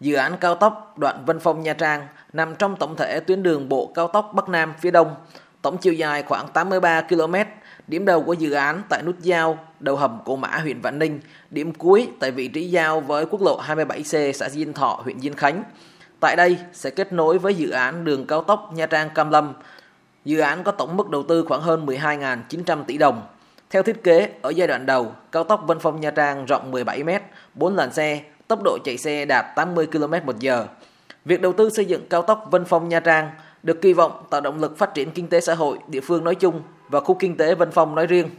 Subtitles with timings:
[0.00, 3.68] Dự án cao tốc đoạn Vân Phong Nha Trang nằm trong tổng thể tuyến đường
[3.68, 5.14] bộ cao tốc Bắc Nam phía Đông,
[5.62, 7.34] tổng chiều dài khoảng 83 km.
[7.86, 11.20] Điểm đầu của dự án tại nút giao đầu hầm Cổ Mã huyện Vạn Ninh,
[11.50, 15.34] điểm cuối tại vị trí giao với quốc lộ 27C xã Diên Thọ huyện Diên
[15.34, 15.62] Khánh.
[16.20, 19.52] Tại đây sẽ kết nối với dự án đường cao tốc Nha Trang Cam Lâm.
[20.24, 23.22] Dự án có tổng mức đầu tư khoảng hơn 12.900 tỷ đồng.
[23.70, 27.04] Theo thiết kế, ở giai đoạn đầu, cao tốc Vân Phong Nha Trang rộng 17
[27.04, 27.08] m,
[27.54, 30.66] 4 làn xe, tốc độ chạy xe đạt 80 km một giờ.
[31.24, 33.30] Việc đầu tư xây dựng cao tốc Vân Phong Nha Trang
[33.62, 36.34] được kỳ vọng tạo động lực phát triển kinh tế xã hội địa phương nói
[36.34, 38.30] chung và khu kinh tế Vân Phong nói riêng.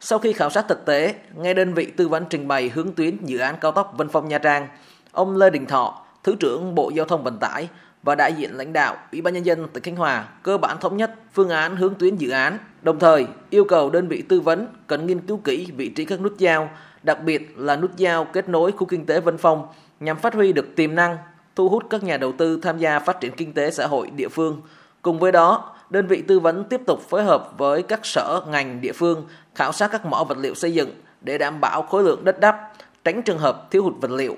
[0.00, 3.16] Sau khi khảo sát thực tế, nghe đơn vị tư vấn trình bày hướng tuyến
[3.24, 4.68] dự án cao tốc Vân Phong Nha Trang,
[5.12, 7.68] ông Lê Đình Thọ, Thứ trưởng Bộ Giao thông Vận tải
[8.02, 10.96] và đại diện lãnh đạo Ủy ban nhân dân tỉnh Khánh Hòa cơ bản thống
[10.96, 14.66] nhất phương án hướng tuyến dự án, đồng thời yêu cầu đơn vị tư vấn
[14.86, 16.70] cần nghiên cứu kỹ vị trí các nút giao,
[17.08, 19.66] đặc biệt là nút giao kết nối khu kinh tế Vân Phong
[20.00, 21.16] nhằm phát huy được tiềm năng,
[21.56, 24.28] thu hút các nhà đầu tư tham gia phát triển kinh tế xã hội địa
[24.28, 24.60] phương.
[25.02, 28.80] Cùng với đó, đơn vị tư vấn tiếp tục phối hợp với các sở ngành
[28.80, 32.24] địa phương khảo sát các mỏ vật liệu xây dựng để đảm bảo khối lượng
[32.24, 32.72] đất đắp,
[33.04, 34.36] tránh trường hợp thiếu hụt vật liệu.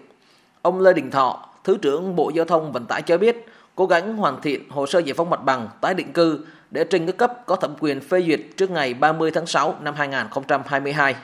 [0.63, 4.17] Ông Lê Đình Thọ, Thứ trưởng Bộ Giao thông Vận tải cho biết, cố gắng
[4.17, 7.33] hoàn thiện hồ sơ giải phóng mặt bằng tái định cư để trình các cấp
[7.47, 11.15] có thẩm quyền phê duyệt trước ngày 30 tháng 6 năm 2022.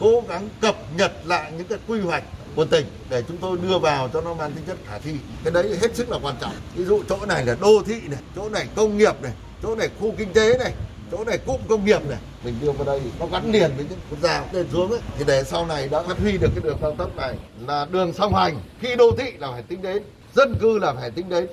[0.00, 2.22] Cố gắng cập nhật lại những cái quy hoạch
[2.56, 5.12] của tỉnh để chúng tôi đưa vào cho nó mang tính chất khả thi.
[5.44, 6.52] Cái đấy hết sức là quan trọng.
[6.74, 9.88] Ví dụ chỗ này là đô thị này, chỗ này công nghiệp này, chỗ này
[10.00, 10.72] khu kinh tế này,
[11.10, 13.98] chỗ này cụm công nghiệp này mình đưa vào đây nó gắn liền với những
[14.10, 16.78] quốc gia lên xuống ấy thì để sau này đã phát huy được cái đường
[16.80, 17.34] cao tốc này
[17.66, 20.02] là đường song hành khi đô thị là phải tính đến
[20.34, 21.46] dân cư là phải tính đến